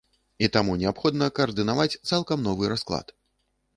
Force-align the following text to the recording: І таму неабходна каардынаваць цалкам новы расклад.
І 0.45 0.47
таму 0.55 0.77
неабходна 0.83 1.27
каардынаваць 1.39 1.99
цалкам 2.09 2.39
новы 2.49 2.63
расклад. 2.73 3.07